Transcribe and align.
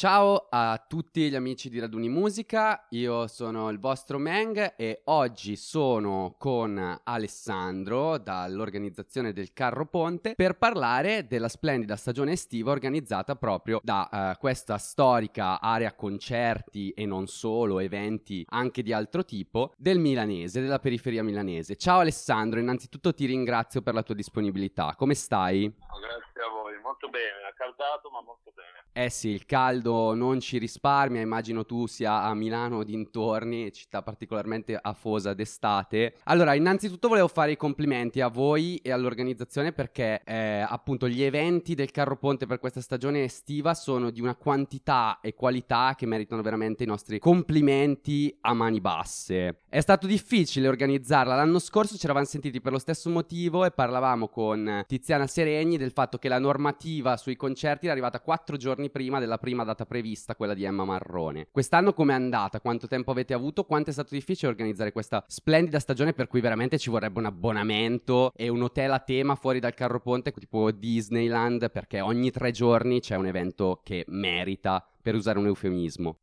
Ciao 0.00 0.46
a 0.48 0.82
tutti 0.88 1.28
gli 1.28 1.34
amici 1.34 1.68
di 1.68 1.78
Raduni 1.78 2.08
Musica, 2.08 2.86
io 2.88 3.26
sono 3.26 3.68
il 3.68 3.78
vostro 3.78 4.16
Meng 4.16 4.72
e 4.78 5.02
oggi 5.04 5.56
sono 5.56 6.36
con 6.38 6.98
Alessandro 7.04 8.16
dall'organizzazione 8.16 9.34
del 9.34 9.52
Carro 9.52 9.84
Ponte 9.84 10.32
per 10.34 10.56
parlare 10.56 11.26
della 11.26 11.50
splendida 11.50 11.96
stagione 11.96 12.32
estiva 12.32 12.70
organizzata 12.70 13.36
proprio 13.36 13.78
da 13.82 14.08
uh, 14.10 14.38
questa 14.40 14.78
storica 14.78 15.60
area 15.60 15.92
concerti 15.92 16.92
e 16.92 17.04
non 17.04 17.26
solo, 17.26 17.78
eventi 17.78 18.42
anche 18.48 18.82
di 18.82 18.94
altro 18.94 19.22
tipo 19.26 19.74
del 19.76 19.98
milanese, 19.98 20.62
della 20.62 20.78
periferia 20.78 21.22
milanese. 21.22 21.76
Ciao 21.76 21.98
Alessandro, 21.98 22.58
innanzitutto 22.58 23.12
ti 23.12 23.26
ringrazio 23.26 23.82
per 23.82 23.92
la 23.92 24.02
tua 24.02 24.14
disponibilità, 24.14 24.94
come 24.96 25.12
stai? 25.12 25.70
Grazie 25.70 26.29
a 26.42 26.48
voi, 26.48 26.78
molto 26.82 27.08
bene, 27.08 27.46
accaldato 27.48 28.10
ma 28.10 28.20
molto 28.22 28.52
bene. 28.54 28.80
Eh 28.92 29.08
sì, 29.08 29.28
il 29.28 29.46
caldo 29.46 30.14
non 30.14 30.40
ci 30.40 30.58
risparmia, 30.58 31.20
immagino 31.20 31.64
tu 31.64 31.86
sia 31.86 32.22
a 32.22 32.34
Milano 32.34 32.78
o 32.78 32.84
dintorni, 32.84 33.72
città 33.72 34.02
particolarmente 34.02 34.78
afosa 34.80 35.32
d'estate. 35.32 36.16
Allora, 36.24 36.54
innanzitutto 36.54 37.08
volevo 37.08 37.28
fare 37.28 37.52
i 37.52 37.56
complimenti 37.56 38.20
a 38.20 38.28
voi 38.28 38.76
e 38.78 38.90
all'organizzazione 38.90 39.72
perché 39.72 40.22
eh, 40.24 40.64
appunto 40.66 41.08
gli 41.08 41.22
eventi 41.22 41.74
del 41.74 41.90
Carro 41.90 42.16
Ponte 42.16 42.46
per 42.46 42.58
questa 42.58 42.80
stagione 42.80 43.22
estiva 43.22 43.74
sono 43.74 44.10
di 44.10 44.20
una 44.20 44.34
quantità 44.34 45.20
e 45.20 45.34
qualità 45.34 45.94
che 45.96 46.06
meritano 46.06 46.42
veramente 46.42 46.82
i 46.82 46.86
nostri 46.86 47.18
complimenti 47.18 48.36
a 48.40 48.54
mani 48.54 48.80
basse. 48.80 49.62
È 49.68 49.80
stato 49.80 50.06
difficile 50.06 50.68
organizzarla, 50.68 51.36
l'anno 51.36 51.58
scorso 51.58 51.96
ci 51.96 52.04
eravamo 52.04 52.26
sentiti 52.26 52.60
per 52.60 52.72
lo 52.72 52.78
stesso 52.78 53.08
motivo 53.10 53.64
e 53.64 53.70
parlavamo 53.70 54.28
con 54.28 54.84
Tiziana 54.86 55.26
Seregni 55.26 55.76
del 55.76 55.92
fatto 55.92 56.18
che 56.18 56.28
la 56.30 56.38
normativa 56.38 57.16
sui 57.16 57.34
concerti 57.34 57.86
era 57.86 57.92
arrivata 57.92 58.20
quattro 58.20 58.56
giorni 58.56 58.88
prima 58.88 59.18
della 59.18 59.36
prima 59.36 59.64
data 59.64 59.84
prevista, 59.84 60.36
quella 60.36 60.54
di 60.54 60.62
Emma 60.62 60.84
Marrone. 60.84 61.48
Quest'anno 61.50 61.92
com'è 61.92 62.14
andata? 62.14 62.60
Quanto 62.60 62.86
tempo 62.86 63.10
avete 63.10 63.34
avuto? 63.34 63.64
Quanto 63.64 63.90
è 63.90 63.92
stato 63.92 64.14
difficile 64.14 64.52
organizzare 64.52 64.92
questa 64.92 65.24
splendida 65.26 65.80
stagione 65.80 66.12
per 66.12 66.28
cui 66.28 66.40
veramente 66.40 66.78
ci 66.78 66.88
vorrebbe 66.88 67.18
un 67.18 67.26
abbonamento 67.26 68.30
e 68.36 68.48
un 68.48 68.62
hotel 68.62 68.92
a 68.92 69.00
tema 69.00 69.34
fuori 69.34 69.58
dal 69.58 69.74
carro 69.74 69.98
ponte 70.00 70.30
tipo 70.30 70.70
Disneyland 70.70 71.70
perché 71.72 72.00
ogni 72.00 72.30
tre 72.30 72.52
giorni 72.52 73.00
c'è 73.00 73.16
un 73.16 73.26
evento 73.26 73.80
che 73.82 74.04
merita, 74.06 74.84
per 75.02 75.14
usare 75.14 75.38
un 75.38 75.46
eufemismo. 75.46 76.18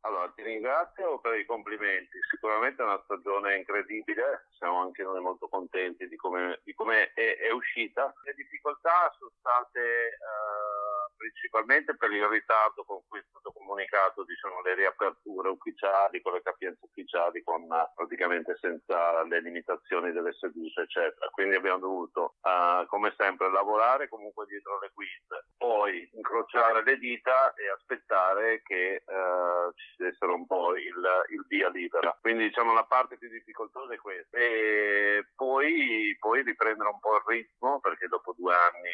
Ringrazio 0.68 1.18
per 1.20 1.38
i 1.38 1.46
complimenti. 1.46 2.18
Sicuramente 2.28 2.82
è 2.82 2.84
una 2.84 3.00
stagione 3.04 3.56
incredibile, 3.56 4.48
siamo 4.58 4.82
anche 4.82 5.02
noi 5.02 5.18
molto 5.22 5.48
contenti 5.48 6.06
di 6.06 6.16
come, 6.16 6.60
di 6.62 6.74
come 6.74 7.10
è, 7.14 7.38
è, 7.38 7.50
uscita. 7.50 8.12
Le 8.22 8.34
difficoltà 8.34 9.10
sono 9.16 9.32
state... 9.38 10.18
Uh 10.20 10.97
principalmente 11.16 11.96
per 11.96 12.12
il 12.12 12.26
ritardo 12.26 12.84
con 12.84 13.00
cui 13.08 13.18
è 13.18 13.24
stato 13.28 13.52
comunicato 13.52 14.24
diciamo, 14.24 14.60
le 14.62 14.74
riaperture 14.74 15.48
ufficiali, 15.48 16.22
con 16.22 16.32
le 16.32 16.42
capienze 16.42 16.84
ufficiali, 16.84 17.42
con, 17.42 17.66
praticamente 17.94 18.56
senza 18.60 19.22
le 19.24 19.40
limitazioni 19.40 20.12
delle 20.12 20.32
sedute, 20.32 20.82
eccetera. 20.82 21.28
Quindi 21.30 21.56
abbiamo 21.56 21.78
dovuto, 21.78 22.34
uh, 22.42 22.86
come 22.86 23.14
sempre, 23.16 23.50
lavorare 23.50 24.08
comunque 24.08 24.46
dietro 24.46 24.78
le 24.80 24.90
quinte, 24.94 25.46
poi 25.56 26.08
incrociare 26.14 26.82
le 26.82 26.98
dita 26.98 27.52
e 27.54 27.68
aspettare 27.70 28.62
che 28.62 29.02
uh, 29.04 29.72
ci 29.74 29.94
dessero 29.96 30.34
un 30.34 30.46
po' 30.46 30.76
il, 30.76 30.96
il, 31.30 31.44
via 31.48 31.68
libera. 31.68 32.16
Quindi 32.20 32.44
diciamo 32.44 32.72
la 32.72 32.84
parte 32.84 33.18
più 33.18 33.28
difficoltosa 33.28 33.94
è 33.94 33.98
questa. 33.98 34.36
E 34.38 35.26
poi, 35.34 36.16
poi 36.18 36.42
riprendere 36.42 36.88
un 36.88 37.00
po' 37.00 37.16
il 37.16 37.22
ritmo, 37.26 37.80
perché 37.80 38.08
dopo 38.08 38.34
due 38.36 38.54
anni 38.54 38.90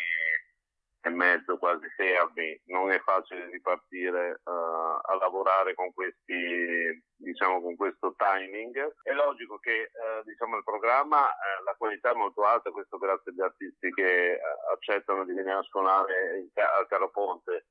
e 1.06 1.10
mezzo, 1.10 1.58
quasi 1.58 1.86
fermi, 1.90 2.58
non 2.66 2.90
è 2.90 2.98
facile 3.00 3.50
ripartire 3.50 4.40
uh, 4.42 4.50
a 4.50 5.16
lavorare 5.20 5.74
con 5.74 5.92
questi, 5.92 7.04
diciamo, 7.14 7.60
con 7.60 7.76
questo 7.76 8.14
timing. 8.16 8.94
È 9.02 9.12
logico 9.12 9.58
che, 9.58 9.90
uh, 9.92 10.22
diciamo, 10.24 10.56
il 10.56 10.64
programma, 10.64 11.26
uh, 11.26 11.62
la 11.64 11.74
qualità 11.76 12.12
è 12.12 12.14
molto 12.14 12.44
alta, 12.44 12.70
questo 12.70 12.96
grazie 12.96 13.32
agli 13.32 13.42
artisti 13.42 13.92
che 13.92 14.40
accettano 14.72 15.26
di 15.26 15.34
venire 15.34 15.58
a 15.58 15.62
suonare 15.62 16.48
al 16.54 16.86
Caro 16.88 17.10
Ponte. 17.10 17.66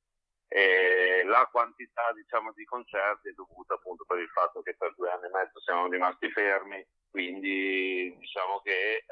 E 0.47 1.23
la 1.25 1.49
quantità, 1.51 2.11
diciamo, 2.13 2.51
di 2.53 2.63
concerti 2.65 3.29
è 3.29 3.33
dovuta 3.33 3.73
appunto 3.73 4.05
per 4.05 4.19
il 4.19 4.29
fatto 4.29 4.61
che 4.61 4.75
per 4.77 4.93
due 4.95 5.09
anni 5.09 5.25
e 5.25 5.31
mezzo 5.33 5.59
siamo 5.59 5.87
rimasti 5.87 6.29
fermi, 6.29 6.85
quindi 7.09 8.15
diciamo 8.19 8.61
che 8.61 9.05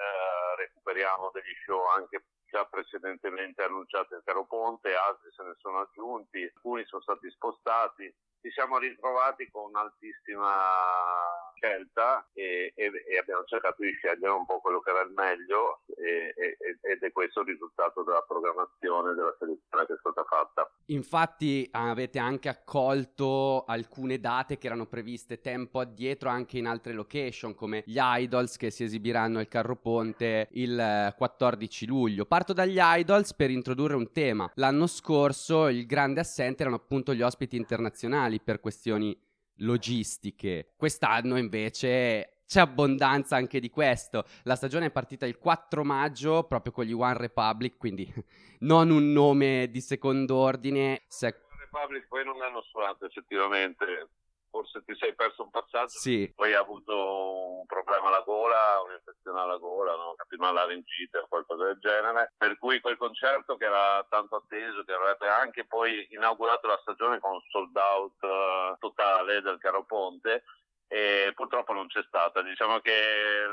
recuperiamo 0.58 1.32
degli 1.34 1.56
show 1.66 1.84
anche 1.96 2.26
già 2.52 2.66
precedentemente 2.66 3.64
annunciate 3.64 4.16
il 4.16 4.22
Caro 4.26 4.46
Ponte, 4.46 4.94
altri 4.94 5.32
se 5.32 5.42
ne 5.44 5.56
sono 5.58 5.80
aggiunti, 5.80 6.44
alcuni 6.44 6.86
sono 6.86 7.02
stati 7.02 7.32
spostati. 7.32 8.14
Ci 8.42 8.52
siamo 8.52 8.78
ritrovati 8.78 9.50
con 9.50 9.70
un'altissima 9.70 11.51
scelta 11.62 12.28
e, 12.34 12.74
e, 12.76 12.92
e, 13.08 13.18
abbiamo 13.20 13.44
cercato 13.46 13.84
di 13.84 13.92
scegliere 13.92 14.34
un 14.34 14.46
po' 14.46 14.60
quello 14.60 14.80
che 14.80 14.90
era 14.90 15.02
il 15.02 15.12
meglio 15.12 15.82
e, 15.96 16.34
ed 16.82 17.04
è 17.04 17.12
questo 17.12 17.42
il 17.42 17.48
risultato 17.48 18.02
della 18.04 18.26
programmazione 18.28 19.14
della 19.14 19.36
selezione 19.38 19.86
che 19.86 19.94
è 19.94 19.98
stata 20.00 20.24
fatta. 20.24 20.70
Infatti 20.88 21.70
avete 21.72 22.18
anche 22.18 22.50
accolto 22.50 23.64
alcune 23.66 24.20
date 24.20 24.58
che 24.58 24.66
erano 24.66 24.88
previste 24.88 25.40
tempo 25.40 25.80
addietro 25.80 26.30
anche 26.30 26.58
in 26.58 26.66
altre 26.66 26.94
location 26.94 27.54
come 27.54 27.84
gli 27.86 28.00
Idols 28.00 28.58
che 28.58 28.72
si 28.72 28.84
esibiranno 28.84 29.38
al 29.40 29.48
Carro 29.48 29.76
Ponte 29.76 30.48
il 30.54 31.14
14 31.16 31.86
luglio. 31.86 32.26
Parto 32.26 32.54
dagli 32.54 32.80
Idols 32.80 33.34
per 33.36 33.52
introdurre 33.52 33.96
un 33.96 34.12
tema. 34.12 34.50
L'anno 34.56 34.88
scorso 34.88 35.68
il 35.68 35.86
grande 35.86 36.20
assente 36.22 36.64
erano 36.64 36.78
appunto 36.78 37.14
gli 37.14 37.22
ospiti 37.22 37.56
internazionali 37.56 38.42
per 38.42 38.60
questioni 38.60 39.30
logistiche. 39.62 40.74
Quest'anno 40.76 41.38
invece 41.38 42.42
c'è 42.46 42.60
abbondanza 42.60 43.36
anche 43.38 43.60
di 43.60 43.70
questo. 43.70 44.26
La 44.44 44.56
stagione 44.56 44.88
è 44.88 44.92
partita 44.92 45.26
il 45.26 45.38
4 45.38 45.84
maggio 45.84 46.44
proprio 46.44 46.74
con 46.74 46.86
gli 46.86 46.92
One 46.92 47.18
Republic, 47.18 47.78
quindi 47.78 48.12
non 48.62 48.90
un 48.90 49.12
nome 49.12 49.70
di 49.72 49.82
secondo 49.82 50.36
ordine. 50.36 51.04
Se... 51.08 51.28
One 51.28 51.64
Republic 51.64 52.08
poi 52.08 52.26
non 52.26 52.42
hanno 52.42 52.62
suonato 52.62 53.06
effettivamente 53.06 54.10
forse 54.52 54.84
ti 54.86 54.94
sei 54.96 55.16
perso 55.16 55.44
un 55.44 55.50
passaggio, 55.50 55.98
sì. 55.98 56.32
poi 56.36 56.50
hai 56.50 56.60
avuto 56.60 57.60
un 57.60 57.66
problema 57.66 58.08
alla 58.08 58.22
gola, 58.22 58.82
un'infezione 58.86 59.40
alla 59.40 59.58
gola, 59.58 59.96
no? 59.96 60.16
una 60.38 60.52
laringite 60.52 61.20
o 61.20 61.28
qualcosa 61.28 61.66
del 61.66 61.80
genere, 61.80 62.34
per 62.38 62.58
cui 62.58 62.82
quel 62.82 62.98
concerto 62.98 63.56
che 63.56 63.66
era 63.66 64.06
tanto 64.10 64.36
atteso, 64.36 64.84
che 64.84 64.94
avrebbe 64.94 65.28
anche 65.28 65.66
poi 65.66 66.08
inaugurato 66.12 66.68
la 66.68 66.80
stagione 66.82 67.20
con 67.20 67.34
un 67.34 67.42
sold 67.50 67.76
out 67.76 68.22
uh, 68.22 68.78
totale 68.80 69.42
del 69.42 69.58
Caro 69.58 69.84
Ponte, 69.86 70.44
e 70.88 71.32
purtroppo 71.34 71.72
non 71.72 71.88
c'è 71.88 72.04
stata. 72.06 72.42
Diciamo 72.42 72.80
che 72.80 72.92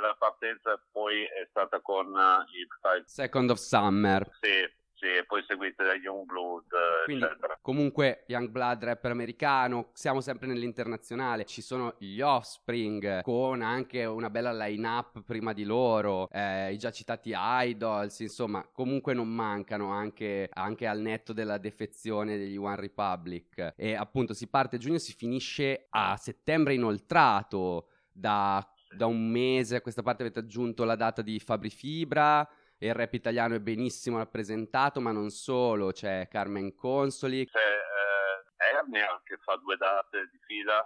la 0.01 0.17
partenza 0.19 0.81
poi 0.91 1.23
è 1.23 1.47
stata 1.51 1.81
con 1.81 2.07
uh, 2.07 2.43
il 2.53 3.05
Second 3.05 3.51
of 3.51 3.59
Summer. 3.59 4.29
Sì, 4.41 4.69
sì, 4.99 5.07
e 5.07 5.25
poi 5.25 5.45
seguite 5.47 5.85
da 5.85 5.95
Youngblood, 5.95 6.65
Quindi, 7.05 7.25
eccetera. 7.25 7.59
Comunque, 7.63 8.25
Youngblood, 8.27 8.85
rapper 8.85 9.13
americano, 9.13 9.91
siamo 9.93 10.21
sempre 10.21 10.49
nell'internazionale. 10.49 11.45
Ci 11.45 11.63
sono 11.63 11.95
gli 11.99 12.21
Offspring, 12.21 13.23
con 13.23 13.63
anche 13.63 14.05
una 14.05 14.29
bella 14.29 14.53
line-up 14.53 15.23
prima 15.23 15.53
di 15.53 15.65
loro, 15.65 16.29
eh, 16.31 16.73
i 16.73 16.79
già 16.79 16.91
citati 16.91 17.33
Idols, 17.35 18.19
insomma, 18.21 18.67
comunque 18.73 19.15
non 19.15 19.29
mancano 19.29 19.91
anche, 19.91 20.49
anche 20.53 20.87
al 20.87 21.01
netto 21.01 21.33
della 21.33 21.59
defezione 21.59 22.37
degli 22.37 22.57
One 22.57 22.77
Republic. 22.77 23.75
E 23.77 23.95
appunto 23.95 24.35
si 24.35 24.49
parte 24.49 24.79
giugno, 24.79 24.99
si 24.99 25.15
finisce 25.15 25.87
a 25.91 26.17
settembre 26.17 26.75
inoltrato 26.75 27.89
da 28.13 28.67
da 28.91 29.07
un 29.07 29.29
mese 29.29 29.77
a 29.77 29.81
questa 29.83 30.03
parte 30.03 30.23
avete 30.23 30.39
aggiunto 30.39 30.85
la 30.85 30.97
data 30.97 31.21
di 31.21 31.39
Fabri 31.39 31.69
Fibra, 31.69 32.49
il 32.79 32.95
rap 32.95 33.13
italiano 33.13 33.55
è 33.57 33.61
benissimo 33.61 34.19
rappresentato, 34.19 35.01
ma 35.01 35.11
non 35.11 35.31
solo, 35.31 35.91
c'è 35.91 36.29
Carmen 36.29 36.75
Consoli. 36.75 37.47
C'è 37.47 37.59
eh, 37.59 38.77
Ernia 38.77 39.21
che 39.25 39.37
fa 39.39 39.57
due 39.57 39.77
date 39.77 40.29
di 40.31 40.39
fila, 40.47 40.81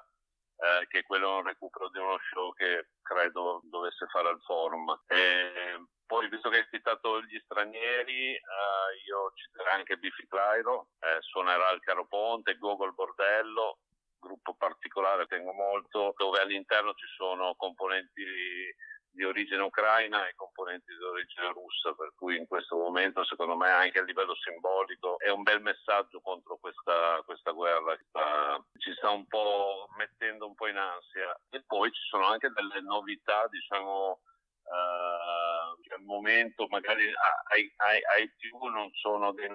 eh, 0.57 0.87
che 0.89 1.01
è 1.01 1.05
quello 1.05 1.37
un 1.37 1.45
recupero 1.45 1.91
di 1.91 1.99
uno 1.99 2.19
show 2.31 2.53
che 2.55 2.89
credo 3.03 3.61
dovesse 3.65 4.07
fare 4.07 4.29
al 4.29 4.41
forum. 4.43 5.03
E 5.07 5.85
poi, 6.07 6.29
visto 6.29 6.49
che 6.49 6.59
hai 6.59 6.67
citato 6.71 7.21
gli 7.23 7.39
stranieri, 7.45 8.35
eh, 8.35 8.41
io 9.07 9.33
citerei 9.35 9.75
anche 9.75 9.97
Biffy 9.97 10.27
Clyro, 10.27 10.89
eh, 11.01 11.21
suonerà 11.21 11.69
al 11.69 11.81
Caro 11.81 12.07
Ponte, 12.07 12.57
Google 12.57 12.93
Bordello, 12.93 13.79
gruppo 14.19 14.55
particolare, 14.55 15.27
tengo 15.27 15.53
molto, 15.53 16.15
dove 16.17 16.41
all'interno 16.41 16.95
ci 16.95 17.07
sono 17.17 17.55
componenti 17.57 18.25
di 19.13 19.25
origine 19.25 19.63
ucraina 19.63 20.27
e 20.27 20.35
componenti 20.35 20.95
di 20.97 21.05
origine 21.05 21.53
russa, 21.53 21.93
per 21.95 22.13
cui 22.17 22.37
in 22.37 22.47
questo 22.47 22.77
momento 22.77 23.25
secondo 23.25 23.57
me 23.57 23.71
anche 23.71 23.99
a 23.99 24.03
livello 24.03 24.35
simbolico 24.35 25.19
è 25.19 25.29
un 25.29 25.43
bel 25.43 25.61
messaggio 25.61 26.21
contro 26.21 26.57
questa, 26.57 27.21
questa 27.25 27.53
guerra 27.53 27.97
che 27.97 28.05
sta, 28.09 28.65
ci 28.79 28.93
sta 28.95 29.11
un 29.11 29.27
po' 29.27 29.89
mettendo 29.97 30.47
un 30.47 30.55
po' 30.55 30.69
in 30.69 30.77
ansia. 30.77 31.39
E 31.51 31.63
poi 31.67 31.91
ci 31.93 32.03
sono 32.09 32.27
anche 32.27 32.51
delle 32.51 32.81
novità, 32.81 33.47
diciamo, 33.49 34.21
uh, 34.63 35.93
al 35.93 36.03
momento 36.03 36.67
magari 36.69 37.05
ai, 37.51 37.73
ai, 37.77 38.01
ai 38.17 38.33
più 38.37 38.57
non 38.59 38.91
sono 38.93 39.33
dei 39.33 39.49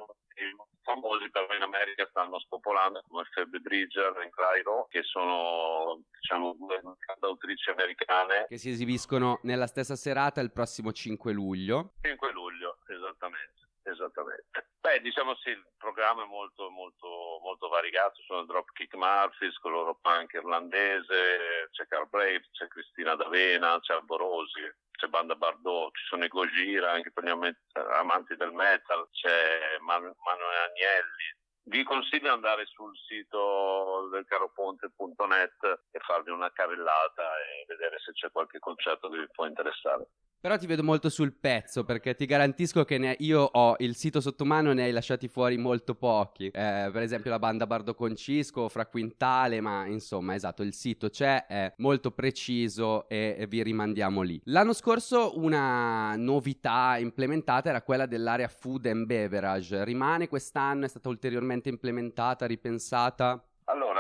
famosi 1.00 1.30
però 1.30 1.54
in 1.56 1.62
America 1.62 2.08
stanno 2.10 2.40
spopolando 2.40 3.04
come 3.08 3.24
Phoebe 3.34 3.60
Bridger 3.60 4.18
e 4.20 4.30
Clyro 4.30 4.88
che 4.90 5.04
sono 5.04 6.02
diciamo 6.20 6.56
due 6.58 6.82
cantautrici 7.00 7.70
americane. 7.70 8.46
Che 8.48 8.58
si 8.58 8.70
esibiscono 8.70 9.40
nella 9.44 9.68
stessa 9.68 9.96
serata 9.96 10.42
il 10.42 10.52
prossimo 10.52 10.92
5 10.92 11.32
luglio. 11.32 11.94
5 12.02 12.32
luglio 12.32 12.78
esattamente 12.88 13.66
esattamente. 13.90 14.68
Beh, 14.80 15.02
diciamo 15.02 15.36
sì, 15.36 15.50
il 15.50 15.66
programma 15.78 16.24
è 16.24 16.28
molto, 16.28 16.70
molto, 16.70 17.40
molto 17.42 17.68
variegato, 17.68 18.22
sono 18.22 18.44
Dropkick 18.44 18.96
Murphys, 18.96 19.58
con 19.60 19.72
loro 19.72 19.98
punk 20.02 20.34
irlandese, 20.34 21.70
c'è 21.72 21.88
Carl 21.88 22.08
Brave, 22.10 22.46
c'è 22.52 22.68
Cristina 22.68 23.16
D'Avena, 23.16 23.80
c'è 23.80 23.94
Alborosi, 23.94 24.62
c'è 24.92 25.08
Banda 25.08 25.36
Bardot, 25.36 25.96
ci 25.96 26.06
sono 26.06 26.26
i 26.26 26.28
Gojira 26.28 26.92
anche 26.92 27.12
per 27.12 27.24
gli 27.24 27.30
amanti 27.30 28.36
del 28.36 28.52
metal, 28.52 29.08
c'è 29.12 29.78
Man- 29.80 30.16
Manuel 30.24 30.47
Agnelli. 30.58 31.36
Vi 31.70 31.84
consiglio 31.84 32.22
di 32.22 32.28
andare 32.28 32.66
sul 32.66 32.96
sito 32.98 34.08
del 34.12 34.26
caroponte.net 34.26 35.82
e 35.92 36.00
farvi 36.00 36.32
una 36.32 36.52
carrellata 36.52 37.38
e 37.40 37.66
vedere 37.68 38.00
se 38.00 38.14
c'è 38.14 38.32
qualche 38.32 38.60
concerto 38.60 39.10
che 39.10 39.20
vi 39.20 39.28
può 39.32 39.46
interessare. 39.46 40.08
Però 40.40 40.56
ti 40.56 40.68
vedo 40.68 40.84
molto 40.84 41.10
sul 41.10 41.34
pezzo 41.34 41.84
perché 41.84 42.14
ti 42.14 42.26
garantisco 42.26 42.86
che 42.86 43.00
ne, 43.00 43.16
io 43.20 43.42
ho 43.42 43.76
il 43.80 43.96
sito 43.96 44.22
sotto 44.22 44.46
mano 44.46 44.70
e 44.70 44.76
ne 44.76 44.84
hai 44.84 44.92
lasciati 44.92 45.28
fuori 45.28 45.58
molto 45.58 45.96
pochi. 45.96 46.46
Eh, 46.46 46.90
per 46.92 47.02
esempio 47.02 47.32
la 47.32 47.40
banda 47.40 47.66
Bardo 47.66 47.96
Concisco, 47.96 48.70
Fra 48.70 48.86
Quintale, 48.86 49.62
ma 49.62 49.88
insomma, 49.88 50.36
esatto, 50.36 50.62
il 50.62 50.74
sito 50.74 51.10
c'è, 51.10 51.48
è 51.48 51.74
molto 51.78 52.12
preciso 52.12 53.10
e, 53.10 53.36
e 53.38 53.48
vi 53.48 53.64
rimandiamo 53.64 54.22
lì. 54.22 54.40
L'anno 54.46 54.74
scorso 54.74 55.38
una 55.40 56.16
novità 56.16 56.98
implementata 57.00 57.70
era 57.70 57.82
quella 57.82 58.06
dell'area 58.06 58.48
food 58.48 58.86
and 58.86 59.08
beverage. 59.08 59.84
Rimane 59.84 60.28
quest'anno, 60.28 60.86
è 60.86 60.88
stata 60.88 61.10
ulteriormente 61.10 61.70
implementata, 61.70 62.46
ripensata? 62.46 63.44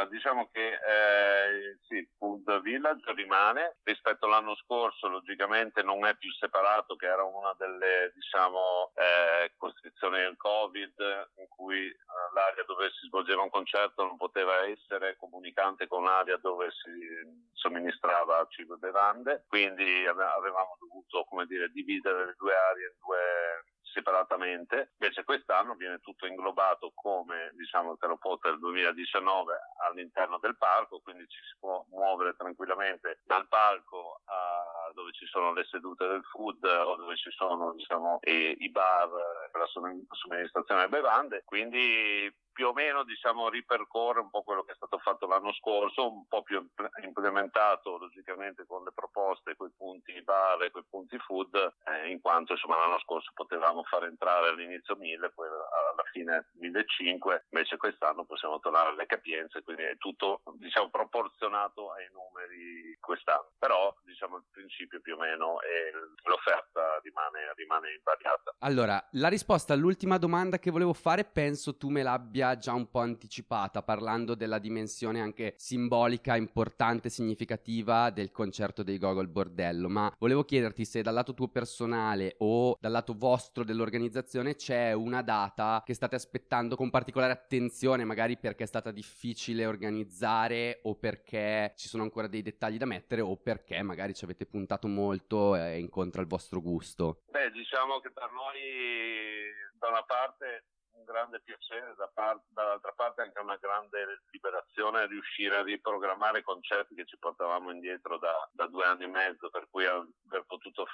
Diciamo 0.07 0.49
che 0.51 0.73
eh, 0.73 1.77
sì, 1.87 2.07
Food 2.17 2.61
Village 2.61 3.13
rimane. 3.13 3.77
Rispetto 3.83 4.25
all'anno 4.25 4.55
scorso, 4.55 5.07
logicamente 5.07 5.81
non 5.83 6.05
è 6.05 6.15
più 6.15 6.31
separato, 6.33 6.95
che 6.95 7.05
era 7.05 7.23
una 7.23 7.53
delle 7.57 8.11
diciamo, 8.13 8.91
eh, 8.95 9.53
costrizioni 9.57 10.17
del 10.17 10.37
Covid, 10.37 10.93
in 11.37 11.47
cui 11.49 11.87
eh, 11.87 11.95
l'area 12.33 12.63
dove 12.65 12.89
si 12.91 13.07
svolgeva 13.07 13.41
un 13.41 13.49
concerto 13.49 14.03
non 14.03 14.17
poteva 14.17 14.65
essere 14.65 15.15
comunicante 15.17 15.87
con 15.87 16.03
l'area 16.03 16.37
dove 16.37 16.69
si 16.71 17.45
somministrava 17.53 18.45
cibo 18.49 18.75
e 18.75 18.77
bevande, 18.77 19.45
quindi 19.47 20.05
avevamo 20.05 20.77
dovuto 20.79 21.25
come 21.25 21.45
dire, 21.45 21.69
dividere 21.69 22.25
le 22.25 22.35
due 22.37 22.53
aree 22.53 22.87
in 22.87 22.97
due 22.99 23.76
separatamente, 23.97 24.93
invece 24.99 25.23
quest'anno 25.23 25.73
viene 25.73 25.97
tutto 25.99 26.27
inglobato 26.27 26.91
come 26.93 27.49
diciamo 27.55 27.93
il 27.93 27.97
Terrapotta 27.97 28.49
del 28.49 28.59
2019 28.59 29.53
all'interno 29.87 30.37
del 30.37 30.55
parco, 30.55 30.99
quindi 30.99 31.27
ci 31.27 31.39
si 31.41 31.55
può 31.59 31.83
muovere 31.89 32.35
tranquillamente 32.35 33.21
dal 33.25 33.47
palco 33.47 34.21
a 34.25 34.91
dove 34.93 35.11
ci 35.13 35.25
sono 35.25 35.51
le 35.53 35.65
sedute 35.65 36.07
del 36.07 36.23
food 36.23 36.63
o 36.63 36.95
dove 36.95 37.15
ci 37.17 37.31
sono 37.31 37.73
diciamo, 37.73 38.19
i, 38.21 38.55
i 38.59 38.69
bar 38.69 39.09
per 39.51 39.61
la 39.61 39.67
somministrazione 40.11 40.81
delle 40.81 41.01
bevande, 41.01 41.41
quindi 41.43 42.31
più 42.57 42.69
o 42.69 42.73
meno 42.73 43.03
diciamo, 43.03 43.49
ripercorre 43.49 44.19
un 44.19 44.31
po' 44.31 44.41
quello 44.41 44.63
che 44.63 44.71
è 44.71 44.75
stato 44.75 44.97
fatto 44.97 45.27
l'anno 45.27 45.53
scorso, 45.53 46.11
un 46.11 46.27
po' 46.27 46.41
più 46.41 46.67
implementato 47.03 47.99
logicamente 47.99 48.65
con 48.65 48.83
le 48.83 48.91
proposte, 48.95 49.55
quei 49.55 49.69
punti 49.77 50.19
bar 50.23 50.63
e 50.63 50.71
quei 50.71 50.83
punti 50.89 51.19
food, 51.19 51.53
eh, 51.85 52.09
in 52.09 52.19
quanto 52.19 52.53
insomma, 52.53 52.79
l'anno 52.79 52.97
scorso 52.97 53.29
potevamo 53.35 53.83
far 53.83 54.05
entrare 54.05 54.47
all'inizio 54.47 54.95
1000, 54.95 55.29
poi 55.35 55.47
alla 55.47 56.03
fine 56.11 56.47
1500, 56.53 57.45
invece 57.51 57.77
quest'anno 57.77 58.25
possiamo 58.25 58.59
tornare 58.59 58.89
alle 58.89 59.05
capienze, 59.05 59.61
quindi 59.61 59.83
è 59.83 59.95
tutto 59.97 60.41
diciamo, 60.53 60.89
proporzionato 60.89 61.91
ai 61.91 62.09
numeri 62.11 62.86
quest'anno. 62.99 63.51
Però 63.57 63.93
diciamo, 64.03 64.37
il 64.37 64.43
principio 64.51 64.99
più 65.01 65.15
o 65.15 65.17
meno 65.17 65.61
è 65.61 65.91
l'offerta 66.25 66.99
rimane, 67.03 67.53
rimane 67.55 67.93
invariata. 67.95 68.55
Allora, 68.59 69.05
la 69.11 69.27
risposta 69.27 69.73
all'ultima 69.73 70.17
domanda 70.17 70.59
che 70.59 70.71
volevo 70.71 70.93
fare 70.93 71.23
penso 71.23 71.77
tu 71.77 71.89
me 71.89 72.03
l'abbia 72.03 72.57
già 72.57 72.73
un 72.73 72.89
po' 72.89 72.99
anticipata, 72.99 73.83
parlando 73.83 74.35
della 74.35 74.59
dimensione 74.59 75.21
anche 75.21 75.53
simbolica, 75.57 76.35
importante, 76.35 77.09
significativa 77.09 78.09
del 78.09 78.31
concerto 78.31 78.83
dei 78.83 78.97
Gogol 78.97 79.27
Bordello. 79.27 79.89
Ma 79.89 80.13
volevo 80.17 80.43
chiederti 80.43 80.85
se 80.85 81.01
dal 81.01 81.13
lato 81.13 81.33
tuo 81.33 81.47
personale 81.47 82.35
o 82.39 82.75
dal 82.79 82.91
lato 82.91 83.13
vostro 83.15 83.63
dell'organizzazione 83.63 84.55
c'è 84.55 84.93
una 84.93 85.21
data 85.21 85.81
che 85.85 85.93
state 85.93 86.15
aspettando 86.15 86.75
con 86.75 86.89
particolare 86.89 87.33
attenzione, 87.33 88.03
magari 88.03 88.37
perché 88.37 88.63
è 88.63 88.67
stata 88.67 88.91
difficile 88.91 89.65
organizzare 89.65 90.79
o 90.83 90.95
perché 90.95 91.73
ci 91.75 91.87
sono 91.87 92.03
ancora 92.03 92.27
dei 92.27 92.41
dettagli 92.41 92.77
da 92.77 92.85
mettere 92.87 93.21
o 93.21 93.35
perché 93.35 93.81
magari 93.83 94.13
ci 94.13 94.23
avete 94.23 94.45
puntato 94.45 94.87
molto 94.87 95.55
e 95.55 95.77
incontra 95.77 96.21
il 96.21 96.27
vostro 96.27 96.61
gusto. 96.61 97.21
Beh, 97.29 97.51
diciamo 97.51 97.99
che 97.99 98.11
per 98.11 98.31
noi 98.31 99.51
da 99.77 99.89
una 99.89 100.03
parte 100.03 100.65
grande 101.07 101.39
piacere, 101.41 101.95
da 101.95 102.09
par- 102.13 102.41
dall'altra 102.49 102.91
parte 102.91 103.21
anche 103.21 103.39
una 103.39 103.55
grande 103.55 104.23
liberazione 104.31 105.07
riuscire 105.07 105.55
a 105.55 105.63
riprogrammare 105.63 106.43
concerti 106.43 106.95
che 106.95 107.05
ci 107.05 107.17
portavamo 107.17 107.71
indietro 107.71 108.17
da, 108.17 108.33
da 108.51 108.67
due 108.67 108.85
anni 108.85 109.05
e 109.05 109.07
mezzo, 109.07 109.49
per 109.49 109.67
cui 109.69 109.85
aver 109.85 110.43
potuto 110.45 110.85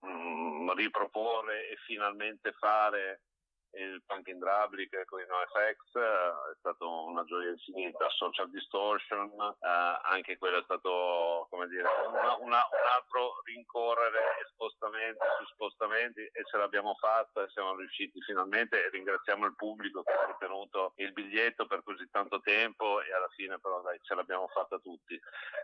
mh, 0.00 0.08
mm, 0.08 0.70
riproporre 0.70 1.68
e 1.68 1.76
finalmente 1.84 2.52
fare 2.52 3.22
il 3.76 4.02
punk 4.06 4.28
in 4.28 4.38
Drublic 4.38 5.04
con 5.04 5.20
i 5.20 5.26
NoFX 5.26 5.98
è 5.98 6.56
stata 6.58 6.84
una 6.84 7.24
gioia 7.24 7.50
infinita. 7.50 8.08
Social 8.10 8.50
Distortion, 8.50 9.30
eh, 9.30 10.00
anche 10.02 10.38
quello 10.38 10.58
è 10.58 10.62
stato 10.62 11.46
come 11.50 11.68
dire, 11.68 11.88
una, 12.08 12.36
una, 12.36 12.66
un 12.70 12.86
altro 12.94 13.40
rincorrere 13.44 14.40
e 14.40 14.46
spostamenti 14.52 15.24
su 15.38 15.44
spostamenti 15.52 16.20
e 16.20 16.44
ce 16.44 16.56
l'abbiamo 16.56 16.94
fatta 16.94 17.42
e 17.42 17.50
siamo 17.50 17.76
riusciti 17.76 18.20
finalmente 18.22 18.84
e 18.84 18.90
ringraziamo 18.90 19.44
il 19.46 19.54
pubblico 19.54 20.02
che 20.02 20.12
ha 20.12 20.36
tenuto 20.38 20.92
il 20.96 21.12
biglietto 21.12 21.66
per 21.66 21.82
così 21.82 22.08
tanto 22.10 22.40
tempo 22.40 23.02
e 23.02 23.12
alla 23.12 23.30
fine 23.34 23.58
però 23.58 23.82
dai, 23.82 23.98
ce 24.02 24.14
l'abbiamo 24.14 24.48
fatta 24.48 24.78
tutti. 24.78 25.18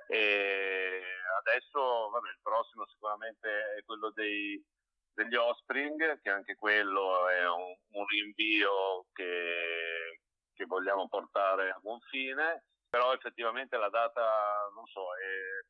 E 0.09 1.03
adesso 1.39 2.11
vabbè, 2.11 2.29
il 2.29 2.41
prossimo 2.43 2.87
sicuramente 2.87 3.75
è 3.77 3.85
quello 3.85 4.11
dei 4.11 4.63
degli 5.15 5.35
Offspring, 5.35 6.21
che 6.21 6.31
anche 6.31 6.55
quello 6.55 7.29
è 7.29 7.49
un, 7.49 7.75
un 7.93 8.07
rinvio 8.07 9.07
che, 9.13 10.21
che, 10.55 10.65
vogliamo 10.65 11.09
portare 11.09 11.71
a 11.71 11.79
buon 11.81 12.01
fine, 12.11 12.65
però 12.89 13.13
effettivamente 13.13 13.77
la 13.77 13.89
data, 13.89 14.71
non 14.75 14.87
so, 14.87 15.15
è 15.15 15.65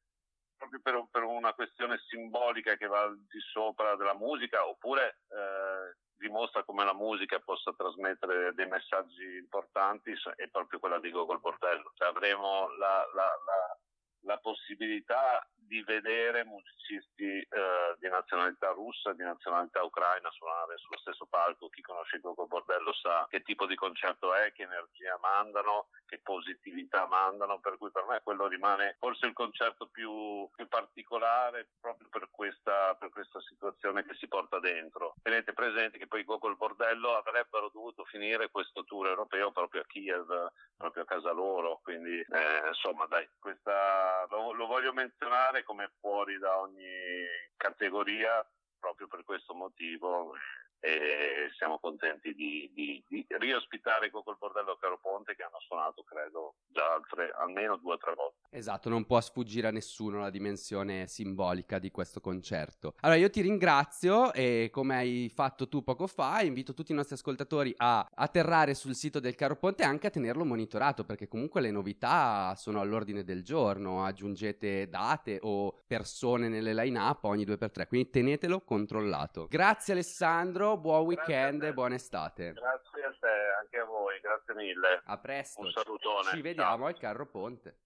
proprio 0.56 0.80
per, 0.80 1.06
per 1.10 1.22
una 1.24 1.52
questione 1.54 1.98
simbolica 2.08 2.76
che 2.76 2.86
va 2.86 3.02
al 3.02 3.18
di 3.18 3.40
sopra 3.40 3.96
della 3.96 4.14
musica, 4.14 4.66
oppure 4.66 5.18
eh, 5.28 5.96
dimostra 6.16 6.62
come 6.62 6.84
la 6.84 6.94
musica 6.94 7.40
possa 7.40 7.74
trasmettere 7.76 8.54
dei 8.54 8.68
messaggi 8.68 9.36
importanti, 9.36 10.12
è 10.36 10.48
proprio 10.48 10.78
quella 10.78 11.00
di 11.00 11.10
Gogol 11.10 11.40
Bordello. 11.40 11.92
Cioè 11.94 12.08
avremo 12.08 12.68
la, 12.76 13.04
la, 13.12 13.30
la, 13.44 13.78
la 14.20 14.38
possibilità 14.38 15.44
di 15.72 15.82
vedere 15.84 16.44
musicisti 16.44 17.40
eh, 17.40 17.96
di 17.98 18.06
nazionalità 18.08 18.68
russa 18.72 19.14
di 19.14 19.22
nazionalità 19.22 19.82
ucraina 19.82 20.30
suonare 20.30 20.76
sullo 20.76 20.98
stesso 20.98 21.24
palco. 21.24 21.70
Chi 21.70 21.80
conosce 21.80 22.16
il 22.16 22.22
Gogo 22.22 22.46
Bordello 22.46 22.92
sa 22.92 23.26
che 23.30 23.40
tipo 23.40 23.64
di 23.64 23.74
concerto 23.74 24.34
è, 24.34 24.52
che 24.52 24.64
energia 24.64 25.18
mandano, 25.22 25.88
che 26.04 26.20
positività 26.22 27.06
mandano, 27.06 27.58
per 27.58 27.78
cui 27.78 27.90
per 27.90 28.04
me 28.04 28.20
quello 28.22 28.46
rimane 28.48 28.96
forse 28.98 29.24
il 29.24 29.32
concerto 29.32 29.86
più, 29.86 30.46
più 30.54 30.68
particolare 30.68 31.68
proprio 31.80 32.08
per 32.10 32.28
questa, 32.30 32.94
per 32.98 33.08
questa, 33.08 33.40
situazione 33.40 34.04
che 34.04 34.14
si 34.14 34.28
porta 34.28 34.60
dentro. 34.60 35.14
Tenete 35.22 35.54
presente 35.54 35.96
che 35.96 36.06
poi 36.06 36.24
Gogol 36.24 36.56
Bordello 36.56 37.16
avrebbero 37.16 37.70
dovuto 37.72 38.04
finire 38.04 38.50
questo 38.50 38.84
tour 38.84 39.08
europeo 39.08 39.52
proprio 39.52 39.80
a 39.80 39.86
Kiev, 39.86 40.52
proprio 40.76 41.02
a 41.02 41.06
casa 41.06 41.32
loro, 41.32 41.80
quindi 41.82 42.20
eh, 42.20 42.68
insomma 42.68 43.06
dai, 43.06 43.26
questa, 43.38 44.26
lo, 44.28 44.52
lo 44.52 44.66
voglio 44.66 44.92
menzionare 44.92 45.61
come 45.62 45.90
fuori 46.00 46.38
da 46.38 46.58
ogni 46.58 47.26
categoria 47.56 48.44
proprio 48.78 49.06
per 49.06 49.24
questo 49.24 49.54
motivo 49.54 50.34
e 50.84 51.48
siamo 51.56 51.78
contenti 51.78 52.34
di, 52.34 52.68
di, 52.74 53.00
di 53.06 53.24
riospitare 53.38 54.10
Gogol 54.10 54.36
Bordello 54.36 54.76
Caro 54.80 54.98
Ponte 55.00 55.36
che 55.36 55.44
hanno 55.44 55.60
suonato 55.60 56.02
credo 56.02 56.54
già 56.66 56.92
altre, 56.92 57.30
almeno 57.38 57.76
due 57.76 57.94
o 57.94 57.98
tre 57.98 58.14
volte. 58.16 58.48
Esatto, 58.50 58.88
non 58.88 59.06
può 59.06 59.20
sfuggire 59.20 59.68
a 59.68 59.70
nessuno 59.70 60.18
la 60.18 60.28
dimensione 60.28 61.06
simbolica 61.06 61.78
di 61.78 61.92
questo 61.92 62.20
concerto. 62.20 62.94
Allora 63.00 63.16
io 63.16 63.30
ti 63.30 63.42
ringrazio 63.42 64.32
e 64.32 64.70
come 64.72 64.96
hai 64.96 65.30
fatto 65.32 65.68
tu 65.68 65.84
poco 65.84 66.08
fa 66.08 66.42
invito 66.42 66.74
tutti 66.74 66.90
i 66.90 66.96
nostri 66.96 67.14
ascoltatori 67.14 67.72
a 67.76 68.04
atterrare 68.12 68.74
sul 68.74 68.96
sito 68.96 69.20
del 69.20 69.36
Caro 69.36 69.54
Ponte 69.54 69.84
e 69.84 69.86
anche 69.86 70.08
a 70.08 70.10
tenerlo 70.10 70.44
monitorato 70.44 71.04
perché 71.04 71.28
comunque 71.28 71.60
le 71.60 71.70
novità 71.70 72.56
sono 72.56 72.80
all'ordine 72.80 73.22
del 73.22 73.44
giorno, 73.44 74.04
aggiungete 74.04 74.88
date 74.88 75.38
o 75.42 75.78
persone 75.86 76.48
nelle 76.48 76.74
line 76.74 76.98
up 76.98 77.22
ogni 77.22 77.44
due 77.44 77.56
per 77.56 77.70
tre, 77.70 77.86
quindi 77.86 78.10
tenetelo 78.10 78.62
controllato. 78.62 79.46
Grazie 79.48 79.92
Alessandro 79.92 80.71
buon 80.78 81.04
weekend 81.06 81.62
e 81.62 81.72
buona 81.72 81.94
estate. 81.94 82.52
Grazie. 82.52 83.04
a 83.04 83.10
te, 83.18 83.28
anche 83.60 83.78
a 83.78 83.84
voi, 83.84 84.20
grazie 84.20 84.54
mille. 84.54 85.02
A 85.04 85.18
presto. 85.18 85.60
Un 85.60 85.70
salutone. 85.70 86.30
Ci 86.30 86.40
vediamo 86.40 86.76
Ciao. 86.76 86.86
al 86.86 86.98
Carro 86.98 87.26
Ponte. 87.26 87.76